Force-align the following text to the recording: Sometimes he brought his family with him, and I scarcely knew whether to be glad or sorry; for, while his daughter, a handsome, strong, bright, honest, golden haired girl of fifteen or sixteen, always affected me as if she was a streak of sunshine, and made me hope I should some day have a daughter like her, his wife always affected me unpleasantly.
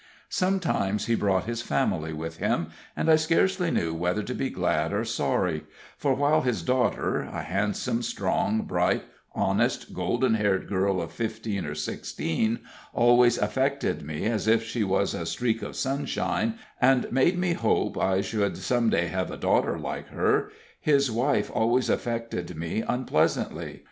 Sometimes 0.29 1.05
he 1.05 1.13
brought 1.13 1.43
his 1.43 1.61
family 1.61 2.11
with 2.11 2.37
him, 2.37 2.69
and 2.97 3.07
I 3.07 3.17
scarcely 3.17 3.69
knew 3.69 3.93
whether 3.93 4.23
to 4.23 4.33
be 4.33 4.49
glad 4.49 4.91
or 4.91 5.05
sorry; 5.05 5.63
for, 5.95 6.15
while 6.15 6.41
his 6.41 6.63
daughter, 6.63 7.21
a 7.21 7.43
handsome, 7.43 8.01
strong, 8.01 8.63
bright, 8.63 9.03
honest, 9.35 9.93
golden 9.93 10.33
haired 10.33 10.67
girl 10.67 10.99
of 11.03 11.11
fifteen 11.11 11.65
or 11.67 11.75
sixteen, 11.75 12.61
always 12.93 13.37
affected 13.37 14.01
me 14.01 14.25
as 14.25 14.47
if 14.47 14.63
she 14.63 14.83
was 14.83 15.13
a 15.13 15.27
streak 15.27 15.61
of 15.61 15.75
sunshine, 15.75 16.57
and 16.81 17.11
made 17.11 17.37
me 17.37 17.53
hope 17.53 17.95
I 17.95 18.21
should 18.21 18.57
some 18.57 18.89
day 18.89 19.05
have 19.05 19.29
a 19.29 19.37
daughter 19.37 19.77
like 19.77 20.07
her, 20.07 20.51
his 20.79 21.11
wife 21.11 21.51
always 21.53 21.91
affected 21.91 22.57
me 22.57 22.83
unpleasantly. 22.87 23.79